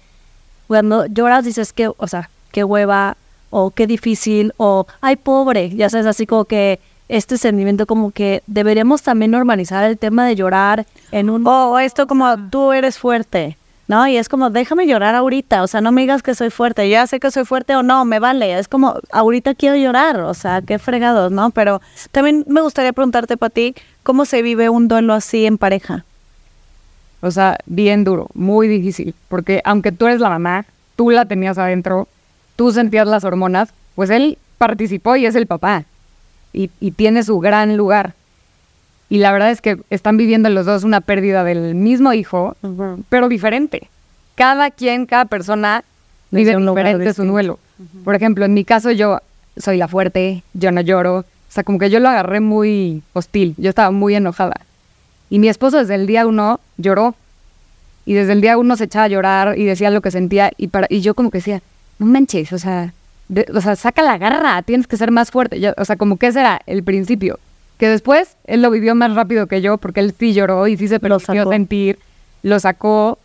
[0.68, 3.18] cuando lloras dices que, o sea, qué hueva,
[3.52, 8.42] o qué difícil, o ay, pobre, ya sabes, así como que este sentimiento como que
[8.48, 11.46] deberíamos también normalizar el tema de llorar en un...
[11.46, 13.58] O esto como tú eres fuerte,
[13.90, 14.08] ¿no?
[14.08, 17.06] Y es como, déjame llorar ahorita, o sea, no me digas que soy fuerte, ya
[17.08, 20.62] sé que soy fuerte o no, me vale, es como, ahorita quiero llorar, o sea,
[20.62, 21.52] qué fregados, ¿no?
[21.52, 21.82] Pero
[22.14, 26.06] también me gustaría preguntarte para ti, ¿cómo se vive un duelo así en pareja?
[27.20, 31.58] O sea, bien duro, muy difícil, porque aunque tú eres la mamá, tú la tenías
[31.58, 32.08] adentro,
[32.62, 35.86] tú sentías las hormonas, pues él participó y es el papá
[36.54, 38.14] y, tiene su gran lugar.
[39.10, 42.56] Y la verdad es que están viviendo los dos una pérdida del mismo hijo,
[43.10, 43.90] pero diferente.
[44.36, 45.84] Cada quien, cada persona
[46.30, 47.58] vive diferente su duelo.
[48.04, 49.22] Por ejemplo, en mi caso yo
[49.58, 51.18] soy la fuerte, yo no lloro.
[51.18, 54.62] O sea, como que yo lo agarré muy hostil, yo estaba muy enojada.
[55.32, 57.16] Y mi esposo desde el día uno lloró.
[58.06, 60.52] Y desde el día uno se echaba a llorar y decía lo que sentía.
[60.58, 61.64] Y, para, y yo como que decía,
[62.02, 62.94] no manches, o sea,
[63.54, 65.74] o sea, saca la garra, tienes que ser más fuerte.
[65.78, 67.40] o sea, como que ese era el principio.
[67.78, 70.88] Que después él lo vivió más rápido que yo porque él sí lloró y sí
[70.88, 72.00] se permitió sentir,
[72.44, 73.18] lo sacó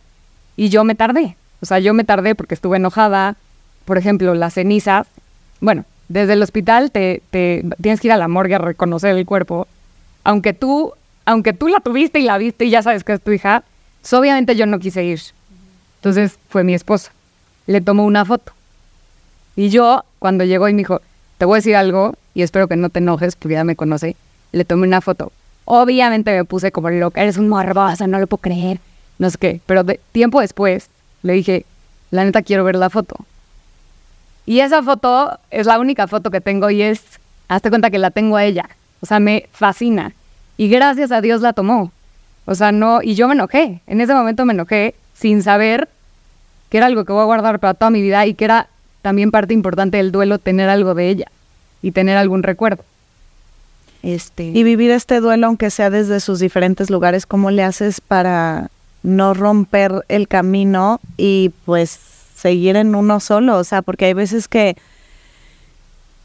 [0.55, 1.35] y yo me tardé.
[1.61, 3.35] O sea, yo me tardé porque estuve enojada.
[3.85, 5.07] Por ejemplo, las cenizas.
[5.59, 9.25] Bueno, desde el hospital te, te tienes que ir a la morgue a reconocer el
[9.25, 9.67] cuerpo.
[10.23, 10.93] Aunque tú,
[11.25, 13.63] aunque tú la tuviste y la viste y ya sabes que es tu hija,
[14.01, 15.21] pues obviamente yo no quise ir.
[15.99, 17.11] Entonces fue mi esposa.
[17.65, 18.56] Le tomó una foto
[19.57, 21.01] y yo, cuando llegó y me dijo,
[21.39, 24.15] te voy a decir algo y espero que no te enojes porque ya me conoce,
[24.51, 25.31] le tomé una foto.
[25.65, 28.79] Obviamente me puse como loca, eres un morboso, no lo puedo creer,
[29.17, 29.61] no sé qué.
[29.65, 30.91] Pero de, tiempo después
[31.23, 31.65] le dije,
[32.11, 33.15] la neta quiero ver la foto.
[34.45, 37.01] Y esa foto es la única foto que tengo y es,
[37.47, 38.69] hazte cuenta que la tengo a ella.
[39.01, 40.13] O sea, me fascina.
[40.55, 41.91] Y gracias a Dios la tomó.
[42.45, 43.81] O sea, no, y yo me enojé.
[43.87, 45.89] En ese momento me enojé sin saber
[46.69, 48.69] que era algo que voy a guardar para toda mi vida y que era
[49.01, 51.31] también parte importante del duelo tener algo de ella
[51.81, 52.83] y tener algún recuerdo.
[54.03, 54.45] Este...
[54.45, 58.69] Y vivir este duelo, aunque sea desde sus diferentes lugares, ¿cómo le haces para
[59.03, 61.99] no romper el camino y pues
[62.35, 64.77] seguir en uno solo, o sea, porque hay veces que,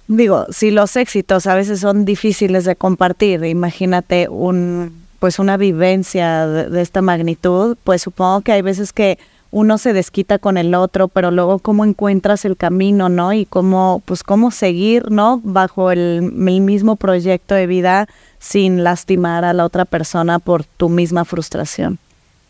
[0.08, 6.46] digo, si los éxitos a veces son difíciles de compartir, imagínate un, pues una vivencia
[6.46, 9.18] de, de esta magnitud, pues supongo que hay veces que
[9.52, 13.34] uno se desquita con el otro, pero luego cómo encuentras el camino, ¿no?
[13.34, 15.42] Y cómo, pues cómo seguir, ¿no?
[15.44, 21.26] Bajo el, mismo proyecto de vida sin lastimar a la otra persona por tu misma
[21.26, 21.98] frustración.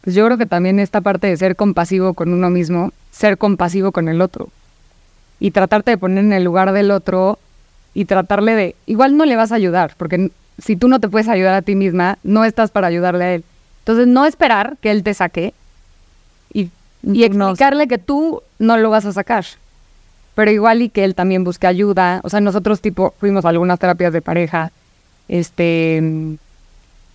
[0.02, 3.90] Pues yo creo que también esta parte de ser compasivo con uno mismo, ser compasivo
[3.90, 4.48] con el otro.
[5.40, 7.40] Y tratarte de poner en el lugar del otro
[7.94, 11.28] y tratarle de, igual no le vas a ayudar, porque si tú no te puedes
[11.28, 13.44] ayudar a ti misma, no estás para ayudarle a él.
[13.80, 15.52] Entonces no esperar que él te saque
[17.02, 19.44] y explicarle que tú no lo vas a sacar.
[20.34, 22.20] Pero igual y que él también busque ayuda.
[22.24, 24.72] O sea, nosotros tipo fuimos a algunas terapias de pareja.
[25.28, 26.02] Este,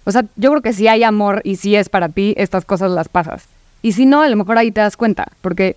[0.04, 2.91] o sea, yo creo que si hay amor y si es para ti, estas cosas
[2.91, 3.45] las pasas.
[3.82, 5.76] Y si no, a lo mejor ahí te das cuenta, porque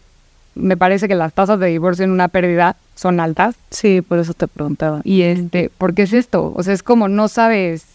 [0.55, 3.57] me parece que las tasas de divorcio en una pérdida son altas.
[3.71, 5.01] Sí, por eso te preguntaba.
[5.05, 6.53] Y este, ¿por qué es esto?
[6.55, 7.87] O sea, es como no sabes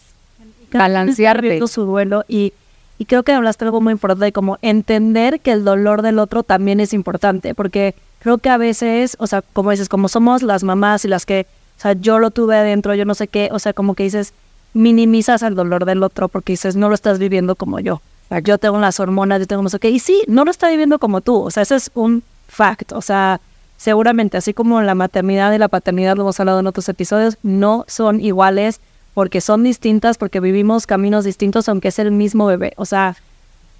[0.72, 1.66] balancearte.
[1.68, 2.54] su duelo y
[2.98, 6.80] y creo que hablaste algo muy importante, como entender que el dolor del otro también
[6.80, 11.06] es importante, porque creo que a veces, o sea, como dices, como somos las mamás
[11.06, 11.46] y las que,
[11.78, 14.34] o sea, yo lo tuve adentro, yo no sé qué, o sea, como que dices,
[14.74, 18.02] minimizas el dolor del otro porque dices, no lo estás viviendo como yo.
[18.44, 20.98] Yo tengo las hormonas, yo tengo no sé qué, y sí, no lo está viviendo
[20.98, 23.40] como tú, o sea, ese es un fact, o sea,
[23.78, 27.86] seguramente, así como la maternidad y la paternidad, lo hemos hablado en otros episodios, no
[27.88, 28.82] son iguales
[29.16, 32.74] porque son distintas, porque vivimos caminos distintos, aunque es el mismo bebé.
[32.76, 33.16] O sea,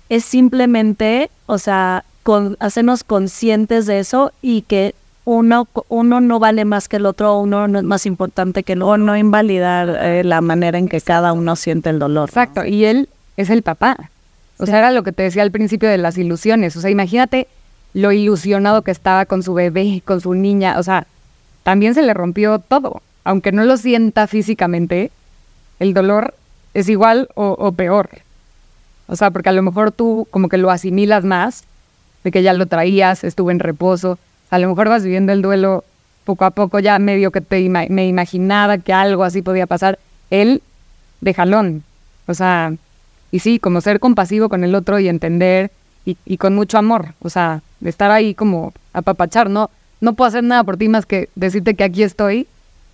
[0.10, 4.96] es simplemente, o sea, con, hacernos conscientes de eso y que
[5.26, 8.82] uno, uno no vale más que el otro, uno no es más importante que el
[8.82, 8.94] otro.
[8.94, 12.30] O no invalidar eh, la manera en que cada uno siente el dolor.
[12.30, 14.10] Exacto, y él es el papá.
[14.58, 16.78] O sea, era lo que te decía al principio de las ilusiones.
[16.78, 17.50] O sea, imagínate
[17.94, 20.80] lo ilusionado que estaba con su bebé, con su niña.
[20.80, 21.08] O sea,
[21.64, 23.02] también se le rompió todo.
[23.26, 25.12] Aunque no lo sienta físicamente,
[25.80, 26.34] el dolor
[26.74, 28.10] es igual o, peor.
[29.08, 31.64] O sea, porque a lo mejor tú como que lo asimilas más,
[32.24, 34.18] de que ya lo traías, estuvo en reposo.
[34.50, 35.84] A lo mejor vas viviendo el duelo
[36.24, 40.00] poco a poco, ya medio que te me imaginaba que algo así podía pasar.
[40.32, 40.62] Él
[41.22, 41.84] de jalón.
[42.28, 42.74] O sea,
[43.32, 45.72] y sí, como ser compasivo con el otro y entender
[46.06, 47.14] y, y con mucho amor.
[47.22, 49.70] O sea, de estar ahí como apapachar, ¿no?
[50.02, 52.48] No puedo hacer nada por ti más que decirte que aquí estoy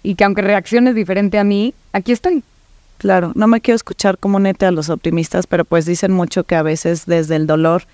[0.03, 2.43] y que aunque reacciones diferente a mí, aquí estoy.
[3.01, 6.53] Claro, no me quiero escuchar como nete a los optimistas, pero pues dicen mucho que
[6.53, 7.85] a veces desde el dolor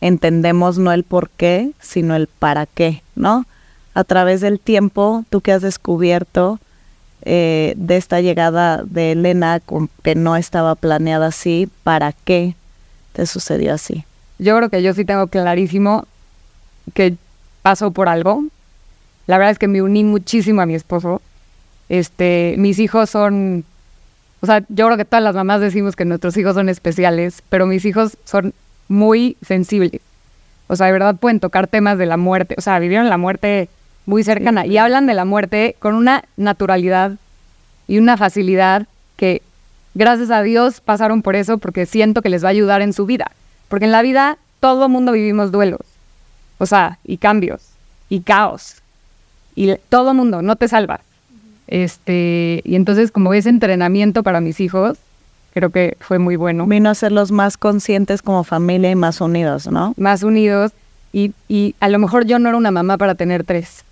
[0.00, 3.44] entendemos no el por qué, sino el para qué, ¿no?
[3.92, 6.60] A través del tiempo, tú que has descubierto
[7.26, 9.60] eh, de esta llegada de Elena,
[10.02, 12.54] que no estaba planeada así, ¿para qué
[13.12, 14.06] te sucedió así?
[14.38, 16.06] Yo creo que yo sí tengo clarísimo
[16.94, 17.16] que
[17.60, 18.44] pasó por algo.
[19.26, 21.20] La verdad es que me uní muchísimo a mi esposo.
[21.90, 23.66] Este, mis hijos son
[24.44, 27.64] o sea, yo creo que todas las mamás decimos que nuestros hijos son especiales, pero
[27.64, 28.52] mis hijos son
[28.88, 30.02] muy sensibles.
[30.66, 32.54] O sea, de verdad pueden tocar temas de la muerte.
[32.58, 33.70] O sea, vivieron la muerte
[34.04, 37.12] muy cercana y hablan de la muerte con una naturalidad
[37.88, 39.40] y una facilidad que,
[39.94, 43.06] gracias a Dios, pasaron por eso porque siento que les va a ayudar en su
[43.06, 43.30] vida.
[43.68, 45.80] Porque en la vida todo mundo vivimos duelos.
[46.58, 47.62] O sea, y cambios,
[48.10, 48.82] y caos.
[49.54, 51.00] Y todo mundo, no te salvas.
[51.66, 54.98] Este, y entonces como ese entrenamiento para mis hijos,
[55.54, 56.66] creo que fue muy bueno.
[56.66, 59.94] Vino a los más conscientes como familia y más unidos, ¿no?
[59.96, 60.72] Más unidos.
[61.12, 63.84] Y, y a lo mejor yo no era una mamá para tener tres.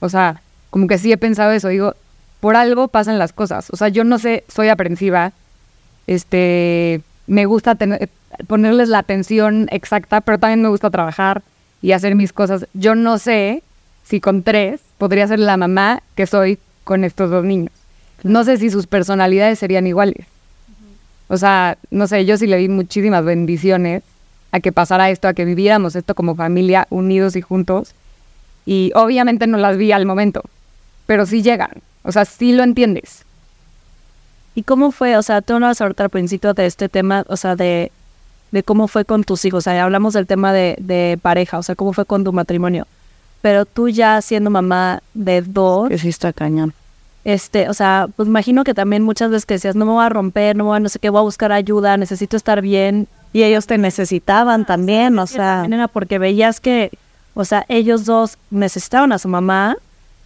[0.00, 1.68] O sea, como que sí he pensado eso.
[1.68, 1.94] Digo,
[2.40, 3.68] por algo pasan las cosas.
[3.70, 5.32] O sea, yo no sé, soy aprensiva.
[6.06, 8.08] Este, me gusta tener,
[8.46, 11.42] ponerles la atención exacta, pero también me gusta trabajar
[11.82, 12.66] y hacer mis cosas.
[12.74, 13.62] Yo no sé
[14.04, 17.70] si con tres podría ser la mamá que soy con estos dos niños.
[18.22, 20.26] No sé si sus personalidades serían iguales.
[21.28, 24.02] O sea, no sé, yo sí le di muchísimas bendiciones
[24.52, 27.94] a que pasara esto, a que viviéramos esto como familia, unidos y juntos.
[28.64, 30.42] Y obviamente no las vi al momento,
[31.04, 31.72] pero sí llegan.
[32.04, 33.26] O sea, sí lo entiendes.
[34.54, 35.18] ¿Y cómo fue?
[35.18, 37.92] O sea, tú no vas a hablar al principio de este tema, o sea, de,
[38.50, 39.58] de cómo fue con tus hijos.
[39.58, 42.86] O sea, hablamos del tema de, de pareja, o sea, cómo fue con tu matrimonio
[43.40, 45.88] pero tú ya siendo mamá de dos.
[45.88, 46.72] Que sí está cañón.
[47.24, 50.08] Este, o sea, pues imagino que también muchas veces que decías, no me voy a
[50.08, 53.06] romper, no voy a no sé qué, voy a buscar ayuda, necesito estar bien.
[53.32, 55.66] Y ellos te necesitaban también, o sea.
[55.70, 56.90] Era porque veías que,
[57.34, 59.76] o sea, ellos dos necesitaban a su mamá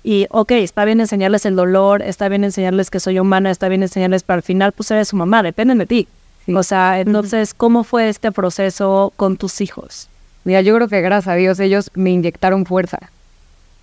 [0.04, 3.82] y, ok, está bien enseñarles el dolor, está bien enseñarles que soy humana, está bien
[3.82, 6.08] enseñarles, pero al final, pues eres su mamá, dependen de ti.
[6.46, 6.54] Sí.
[6.54, 10.08] O sea, entonces, ¿cómo fue este proceso con tus hijos?
[10.44, 12.98] Mira, yo creo que gracias a Dios ellos me inyectaron fuerza.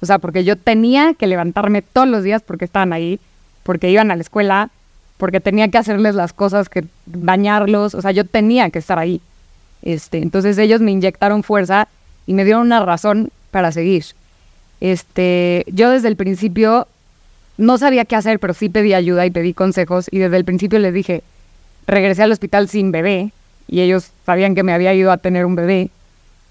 [0.01, 3.19] O sea, porque yo tenía que levantarme todos los días porque estaban ahí,
[3.63, 4.69] porque iban a la escuela,
[5.17, 9.21] porque tenía que hacerles las cosas, que bañarlos, o sea, yo tenía que estar ahí.
[9.81, 11.87] Este, entonces ellos me inyectaron fuerza
[12.25, 14.05] y me dieron una razón para seguir.
[14.81, 16.87] Este, yo desde el principio
[17.57, 20.79] no sabía qué hacer, pero sí pedí ayuda y pedí consejos y desde el principio
[20.79, 21.23] les dije,
[21.87, 23.31] regresé al hospital sin bebé
[23.67, 25.89] y ellos sabían que me había ido a tener un bebé.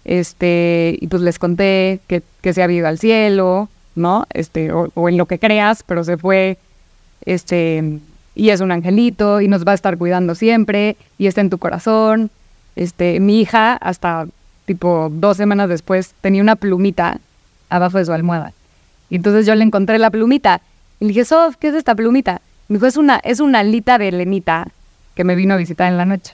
[0.09, 4.25] Este, y pues les conté que, que se había ido al cielo, ¿no?
[4.33, 6.57] Este, o, o en lo que creas, pero se fue,
[7.27, 7.99] este,
[8.35, 11.59] y es un angelito y nos va a estar cuidando siempre y está en tu
[11.59, 12.31] corazón.
[12.75, 14.27] Este, mi hija, hasta
[14.65, 17.19] tipo dos semanas después, tenía una plumita
[17.69, 18.55] abajo de su almohada.
[19.11, 20.63] Y entonces yo le encontré la plumita
[21.01, 22.41] y le dije, Sof, ¿qué es esta plumita?
[22.69, 24.69] Me dijo, es una, es una alita de Elenita
[25.15, 26.33] que me vino a visitar en la noche.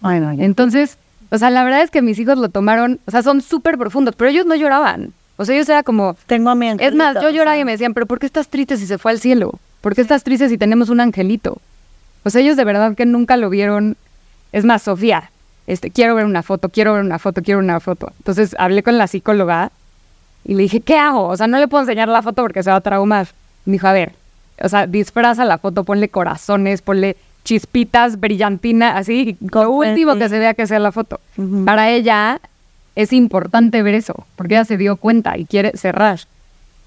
[0.00, 0.44] Bueno, ya.
[0.44, 0.96] Entonces,
[1.36, 4.14] o sea, la verdad es que mis hijos lo tomaron, o sea, son súper profundos,
[4.16, 5.12] pero ellos no lloraban.
[5.36, 7.64] O sea, ellos era como, tengo a mi es más, yo o lloraba sea, y
[7.66, 9.58] me decían, pero ¿por qué estás triste si se fue al cielo?
[9.82, 11.58] ¿Por qué estás triste si tenemos un angelito?
[12.24, 13.98] O sea, ellos de verdad que nunca lo vieron.
[14.52, 15.30] Es más, Sofía,
[15.66, 18.12] este, quiero ver una foto, quiero ver una foto, quiero una foto.
[18.16, 19.70] Entonces hablé con la psicóloga
[20.42, 21.28] y le dije, ¿qué hago?
[21.28, 23.28] O sea, no le puedo enseñar la foto porque se va a traumar.
[23.66, 24.12] Me dijo, a ver,
[24.62, 30.38] o sea, disfraza la foto, ponle corazones, ponle chispitas, brillantina, así, lo último que se
[30.38, 31.20] vea que sea la foto.
[31.64, 32.40] Para ella
[32.96, 36.18] es importante ver eso, porque ella se dio cuenta y quiere cerrar.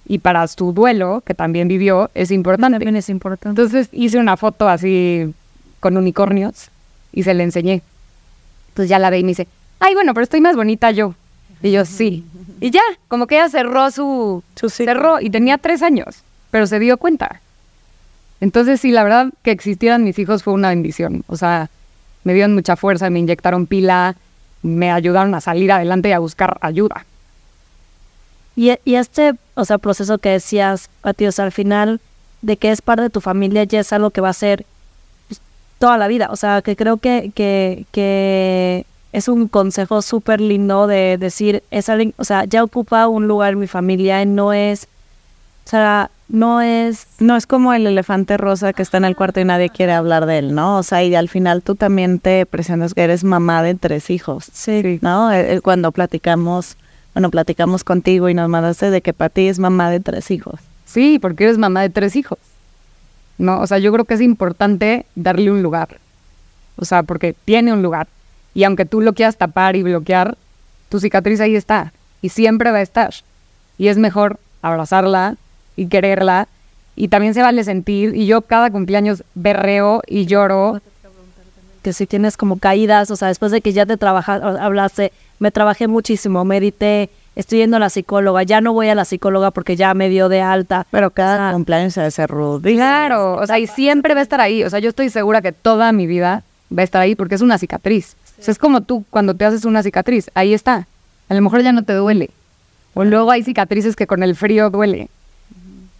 [0.05, 2.75] Y para su duelo, que también vivió, es importante.
[2.75, 3.61] También es importante.
[3.61, 5.33] Entonces hice una foto así
[5.79, 6.69] con unicornios
[7.13, 7.81] y se le enseñé.
[8.69, 9.47] Entonces ya la ve y me dice,
[9.79, 11.15] ay, bueno, pero estoy más bonita yo.
[11.63, 12.25] Y yo, sí.
[12.61, 14.43] Y ya, como que ella cerró su...
[14.55, 17.39] Su cerró y tenía tres años, pero se dio cuenta.
[18.41, 21.23] Entonces sí, la verdad que existieran mis hijos fue una bendición.
[21.27, 21.69] O sea,
[22.23, 24.15] me dieron mucha fuerza, me inyectaron pila,
[24.61, 27.05] me ayudaron a salir adelante y a buscar ayuda.
[28.55, 32.01] Y, este, o sea, proceso que decías, Pati, o sea, al final,
[32.41, 34.65] de que es parte de tu familia, ya es algo que va a ser
[35.29, 35.39] pues,
[35.77, 36.27] toda la vida.
[36.29, 41.87] O sea, que creo que, que, que es un consejo súper lindo de decir, es
[41.87, 44.89] alguien, o sea, ya ocupa un lugar en mi familia y no es,
[45.65, 49.39] o sea, no es, No es como el elefante rosa que está en el cuarto
[49.39, 50.77] y nadie quiere hablar de él, ¿no?
[50.77, 54.49] O sea, y al final tú también te presentas que eres mamá de tres hijos,
[54.53, 55.31] sí, ¿no?
[55.31, 56.77] Eh, eh, Cuando platicamos,
[57.13, 60.59] bueno, platicamos contigo y nos mandaste de que Pati es mamá de tres hijos.
[60.85, 62.37] Sí, porque eres mamá de tres hijos.
[63.39, 65.97] No, o sea, yo creo que es importante darle un lugar.
[66.75, 68.07] O sea, porque tiene un lugar.
[68.53, 70.37] Y aunque tú lo quieras tapar y bloquear,
[70.89, 71.93] tu cicatriz ahí está.
[72.21, 73.13] Y siempre va a estar.
[73.77, 75.37] Y es mejor abrazarla
[75.79, 76.47] y quererla.
[76.95, 78.15] Y también se vale sentir.
[78.15, 80.81] Y yo cada cumpleaños berreo y lloro.
[81.81, 85.49] que si tienes como caídas, o sea, después de que ya te trabajas, hablaste, me
[85.49, 89.77] trabajé muchísimo, medité, estoy yendo a la psicóloga, ya no voy a la psicóloga porque
[89.77, 90.85] ya me dio de alta.
[90.91, 92.79] Pero cada O sea, cumpleaños se ser rudísimo.
[92.79, 94.65] Claro, o sea, y siempre va a estar ahí.
[94.65, 96.43] O sea, yo estoy segura que toda mi vida
[96.77, 98.17] va a estar ahí porque es una cicatriz.
[98.39, 100.85] O sea, es como tú cuando te haces una cicatriz, ahí está.
[101.29, 102.29] A lo mejor ya no te duele.
[102.93, 105.09] O luego hay cicatrices que con el frío duele.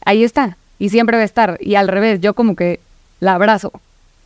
[0.06, 0.58] Ahí está.
[0.78, 1.58] Y siempre va a estar.
[1.60, 2.80] Y al revés, yo como que
[3.20, 3.72] la abrazo.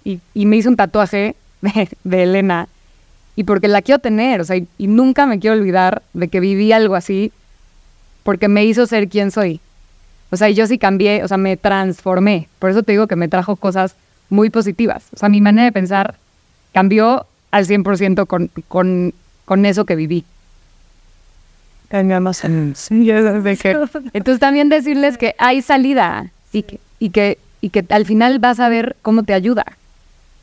[0.04, 1.36] Y, me hice un tatuaje
[2.04, 2.68] de, Elena.
[3.36, 4.42] Y porque la quiero tener.
[4.42, 7.32] O sea, y, nunca me quiero olvidar de que viví algo así
[8.24, 9.60] porque me hizo ser quien soy.
[10.30, 12.48] O sea, yo sí cambié, o sea, me transformé.
[12.60, 13.96] Por eso te digo que me trajo cosas
[14.30, 15.06] muy positivas.
[15.14, 16.16] O sea, mi manera de pensar
[16.72, 19.14] cambió al 100% con, con,
[19.46, 20.26] con eso que viví.
[21.94, 22.76] En...
[22.76, 23.72] Sí, yo desde que...
[24.14, 28.60] Entonces también decirles que hay salida y que, y que, y que al final vas
[28.60, 29.66] a ver cómo te ayuda.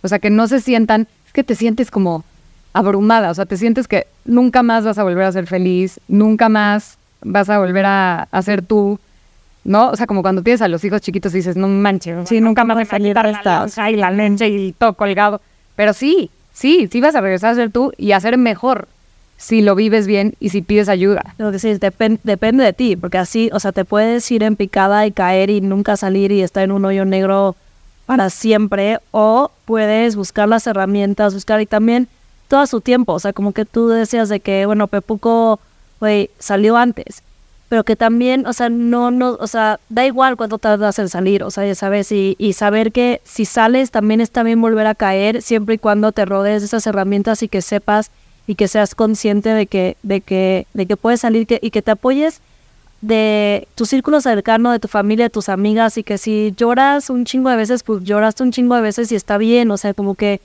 [0.03, 2.25] O sea, que no se sientan, es que te sientes como
[2.73, 6.49] abrumada, o sea, te sientes que nunca más vas a volver a ser feliz, nunca
[6.49, 9.01] más vas a volver a, a ser tú,
[9.65, 9.91] ¿no?
[9.91, 12.63] O sea, como cuando tienes a los hijos chiquitos y dices, no manches, sí, nunca
[12.63, 15.41] más vas a la lonja y la leche y todo colgado.
[15.75, 18.87] Pero sí, sí, sí vas a regresar a ser tú y a ser mejor
[19.41, 21.35] si lo vives bien y si pides ayuda.
[21.39, 24.55] Lo que sí, depen- depende de ti, porque así, o sea, te puedes ir en
[24.55, 27.57] picada y caer y nunca salir y estar en un hoyo negro
[28.05, 32.07] para siempre, o puedes buscar las herramientas, buscar y también
[32.49, 35.59] todo su tiempo, o sea, como que tú decías de que, bueno, Pepuco,
[36.39, 37.23] salió antes,
[37.69, 41.45] pero que también, o sea, no, no, o sea, da igual cuánto tardas en salir,
[41.45, 44.95] o sea, ya sabes, y, y saber que si sales también está bien volver a
[44.97, 48.11] caer, siempre y cuando te rodees de esas herramientas y que sepas
[48.51, 51.83] y que seas consciente de que, de que, de que puedes salir que, y que
[51.83, 52.41] te apoyes
[53.01, 57.25] de tu círculo cercano, de tu familia, de tus amigas, y que si lloras un
[57.25, 60.17] chingo de veces, pues lloraste un chingo de veces y está bien, o sea, como
[60.17, 60.41] que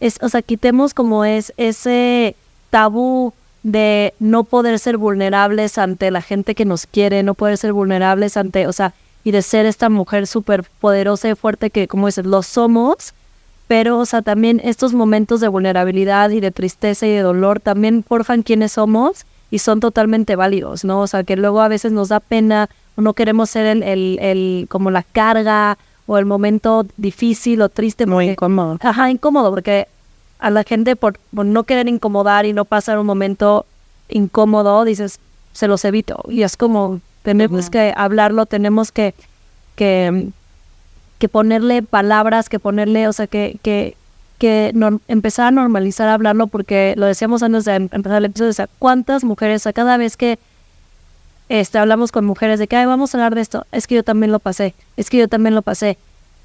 [0.00, 2.36] es, o sea, quitemos como es ese
[2.68, 3.32] tabú
[3.62, 8.36] de no poder ser vulnerables ante la gente que nos quiere, no poder ser vulnerables
[8.36, 8.92] ante, o sea,
[9.24, 13.14] y de ser esta mujer súper poderosa y fuerte que, como dices, lo somos,
[13.68, 18.04] pero, o sea, también estos momentos de vulnerabilidad y de tristeza y de dolor también
[18.04, 21.00] forjan quiénes somos y son totalmente válidos, ¿no?
[21.00, 24.18] O sea, que luego a veces nos da pena o no queremos ser el, el,
[24.20, 28.06] el como la carga o el momento difícil o triste.
[28.06, 28.78] Muy porque- incómodo.
[28.80, 29.88] Ajá, incómodo, porque
[30.38, 33.66] a la gente por, por no querer incomodar y no pasar un momento
[34.08, 35.18] incómodo, dices,
[35.52, 36.22] se los evito.
[36.28, 39.14] Y es como, tenemos que hablarlo, tenemos que,
[39.74, 40.28] que,
[41.18, 43.96] que ponerle palabras, que ponerle, o sea, que, que,
[44.38, 48.50] que nor- empezar a normalizar hablarlo, porque lo decíamos antes de em- empezar el episodio,
[48.50, 50.38] o sea, cuántas mujeres, o sea, cada vez que
[51.48, 54.02] este, hablamos con mujeres de que, ay, vamos a hablar de esto, es que yo
[54.02, 55.96] también lo pasé, es que yo también lo pasé,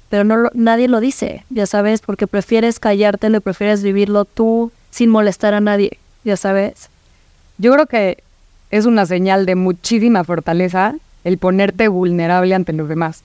[0.08, 5.10] pero no nadie lo dice, ya sabes, porque prefieres callártelo y prefieres vivirlo tú sin
[5.10, 6.88] molestar a nadie, ya sabes.
[7.58, 8.22] Yo creo que
[8.70, 10.94] es una señal de muchísima fortaleza
[11.24, 13.22] el ponerte vulnerable ante los demás.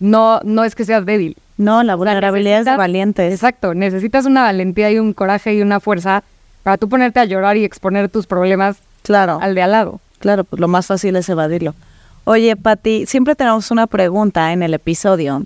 [0.00, 1.36] No, no es que seas débil.
[1.58, 3.32] No, la vulnerabilidad es de necesitas- valientes.
[3.34, 6.22] Exacto, necesitas una valentía y un coraje y una fuerza
[6.62, 9.38] para tú ponerte a llorar y exponer tus problemas Claro.
[9.40, 10.00] al de al lado.
[10.18, 11.74] Claro, pues lo más fácil es evadirlo.
[12.24, 15.44] Oye, Pati, siempre tenemos una pregunta en el episodio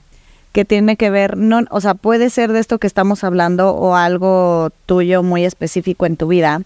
[0.53, 3.97] que tiene que ver, no, o sea, puede ser de esto que estamos hablando o
[3.97, 6.63] algo tuyo muy específico en tu vida,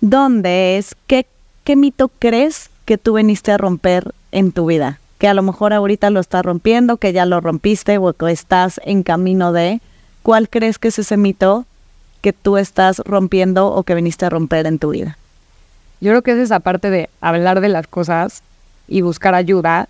[0.00, 1.26] donde es, ¿qué,
[1.64, 4.98] qué mito crees que tú viniste a romper en tu vida?
[5.22, 8.80] Que a lo mejor ahorita lo estás rompiendo, que ya lo rompiste o que estás
[8.82, 9.80] en camino de,
[10.24, 11.64] ¿cuál crees que es ese mito
[12.22, 15.16] que tú estás rompiendo o que viniste a romper en tu vida?
[16.00, 18.42] Yo creo que es esa parte de hablar de las cosas
[18.88, 19.88] y buscar ayuda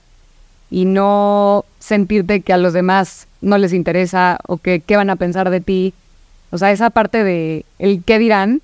[0.70, 5.16] y no sentirte que a los demás no les interesa o que qué van a
[5.16, 5.94] pensar de ti.
[6.50, 8.60] O sea, esa parte de el qué dirán,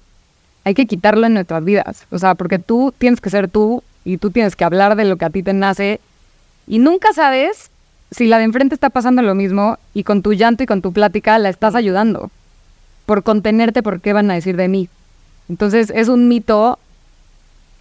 [0.64, 2.04] hay que quitarlo en nuestras vidas.
[2.10, 5.16] O sea, porque tú tienes que ser tú y tú tienes que hablar de lo
[5.16, 5.98] que a ti te nace
[6.68, 7.70] y nunca sabes
[8.10, 10.92] si la de enfrente está pasando lo mismo y con tu llanto y con tu
[10.92, 12.30] plática la estás ayudando.
[13.06, 14.88] Por contenerte, por qué van a decir de mí.
[15.48, 16.78] Entonces es un mito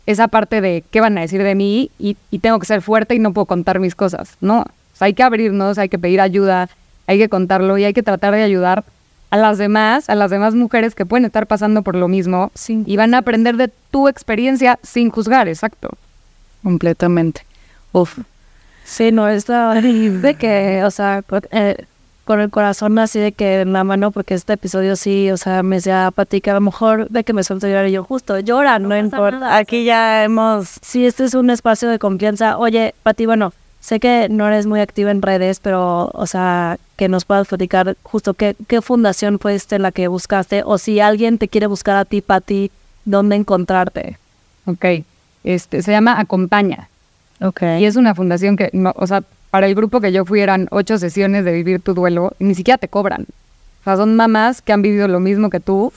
[0.06, 3.14] esa parte de qué van a decir de mí y, y tengo que ser fuerte
[3.14, 4.38] y no puedo contar mis cosas.
[4.40, 4.66] No, o
[4.98, 6.70] sea, hay que abrirnos, hay que pedir ayuda,
[7.08, 8.86] hay que contarlo y hay que tratar de ayudar
[9.30, 12.96] a las demás, a las demás mujeres que pueden estar pasando por lo mismo y
[12.96, 15.90] van a aprender de tu experiencia sin juzgar, exacto.
[16.64, 17.42] Completamente.
[17.92, 18.20] Uf.
[18.88, 21.86] Sí, no, es la de que, o sea, con, eh,
[22.24, 25.62] con el corazón así de que en la mano, porque este episodio sí, o sea,
[25.62, 28.06] me decía Pati que a lo mejor de que me suelto a llorar y yo
[28.06, 29.58] justo llora, no, importa.
[29.58, 30.80] Aquí ya hemos...
[30.82, 32.58] Sí, este es un espacio de confianza.
[32.58, 37.10] Oye, Pati, bueno, sé que no eres muy activa en redes, pero, o sea, que
[37.10, 41.02] nos puedas platicar justo qué, qué fundación fue esta en la que buscaste, o si
[41.02, 42.72] alguien te quiere buscar a ti, Pati,
[43.04, 44.18] dónde encontrarte.
[44.66, 44.86] Ok,
[45.44, 46.88] este, se llama Acompaña
[47.80, 50.68] Y es una fundación que, no, o sea, para el grupo que yo fui eran
[50.72, 53.24] ocho sesiones de vivir tu duelo y ni siquiera te cobran.
[53.82, 55.94] O sea, son mamás que han vivido lo mismo que tú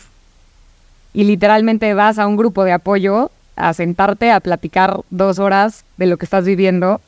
[1.12, 6.06] y literalmente vas a un grupo de apoyo a sentarte a platicar dos horas de
[6.06, 7.00] lo que estás viviendo.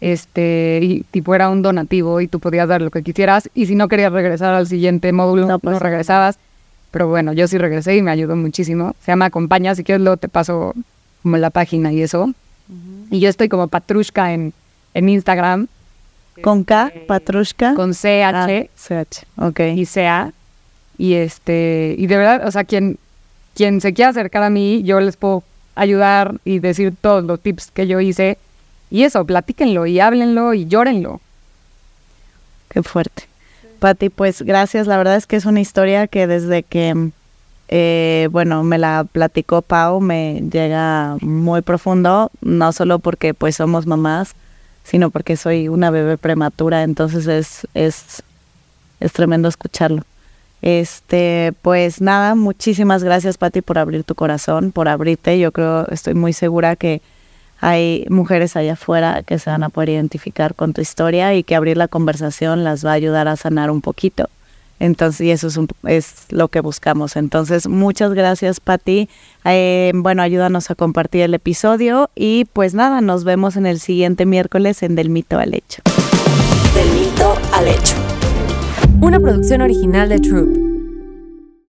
[0.00, 3.48] Este, y tipo era un donativo y tú podías dar lo que quisieras.
[3.54, 5.78] Y si no querías regresar al siguiente módulo, No nada.
[5.78, 6.38] regresabas.
[6.90, 8.94] Pero bueno, yo sí regresé y me ayudó muchísimo.
[9.00, 10.74] Se llama Acompaña, si quieres luego te paso
[11.22, 12.32] como la página y eso.
[13.10, 14.52] Y yo estoy como Patrushka en,
[14.94, 15.68] en Instagram,
[16.42, 16.90] ¿Con K?
[17.06, 17.74] ¿Patrushka?
[17.74, 19.24] con CH Ah, CH.
[19.38, 19.60] Ok.
[19.76, 20.32] y sea
[20.98, 22.98] y este y de verdad o sea quien
[23.54, 25.44] quien se quiera acercar a mí yo les puedo
[25.76, 28.36] ayudar y decir todos los tips que yo hice
[28.90, 31.20] y eso platíquenlo y háblenlo y llórenlo
[32.68, 33.24] Qué fuerte.
[33.78, 34.88] Pati, pues gracias.
[34.88, 37.10] La verdad es que es una historia que desde que,
[37.68, 43.86] eh, bueno, me la platicó Pau, me llega muy profundo, no solo porque pues somos
[43.86, 44.34] mamás,
[44.84, 48.22] sino porque soy una bebé prematura, entonces es, es,
[49.00, 50.02] es tremendo escucharlo.
[50.62, 55.38] Este, pues nada, muchísimas gracias Pati por abrir tu corazón, por abrirte.
[55.38, 57.02] Yo creo, estoy muy segura que
[57.60, 61.54] hay mujeres allá afuera que se van a poder identificar con tu historia y que
[61.54, 64.28] abrir la conversación las va a ayudar a sanar un poquito.
[64.80, 67.16] Entonces, y eso es, un- es lo que buscamos.
[67.16, 69.08] Entonces, muchas gracias, Pati.
[69.44, 74.26] Eh, bueno, ayúdanos a compartir el episodio y pues nada, nos vemos en el siguiente
[74.26, 75.82] miércoles en Del Mito al Hecho.
[76.74, 77.94] Del mito al hecho.
[79.00, 80.63] Una producción original de Troop.